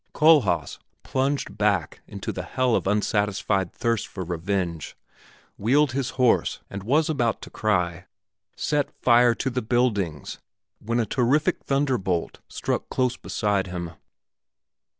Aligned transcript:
Kohlhaas, 0.15 0.79
plunged 1.03 1.59
back 1.59 2.01
into 2.07 2.31
the 2.31 2.41
hell 2.41 2.75
of 2.75 2.87
unsatisfied 2.87 3.71
thirst 3.71 4.07
for 4.07 4.23
revenge, 4.25 4.97
wheeled 5.59 5.91
his 5.91 6.09
horse 6.17 6.59
and 6.71 6.81
was 6.81 7.07
about 7.07 7.39
to 7.43 7.51
cry, 7.51 8.07
"Set 8.55 8.89
fire 9.03 9.35
to 9.35 9.51
the 9.51 9.61
buildings!" 9.61 10.39
when 10.79 10.99
a 10.99 11.05
terrific 11.05 11.63
thunder 11.65 11.99
bolt 11.99 12.39
struck 12.47 12.89
close 12.89 13.15
beside 13.15 13.67
him. 13.67 13.91